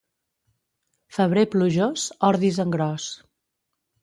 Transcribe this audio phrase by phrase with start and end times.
[1.17, 3.07] Febrer plujós, ordis en gros.